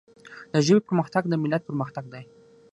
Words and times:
د 0.53 0.53
ژبي 0.65 0.81
پرمختګ 0.87 1.23
د 1.27 1.33
ملت 1.43 1.61
پرمختګ 1.69 2.05
دی. 2.13 2.23